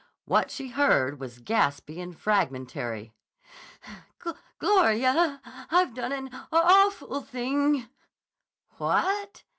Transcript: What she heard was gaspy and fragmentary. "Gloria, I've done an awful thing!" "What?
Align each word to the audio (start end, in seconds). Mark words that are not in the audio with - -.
What 0.25 0.49
she 0.49 0.69
heard 0.69 1.19
was 1.19 1.37
gaspy 1.43 2.01
and 2.01 2.19
fragmentary. 2.19 3.13
"Gloria, 4.57 5.39
I've 5.69 5.93
done 5.93 6.11
an 6.11 6.31
awful 6.51 7.21
thing!" 7.21 7.87
"What? 8.77 9.43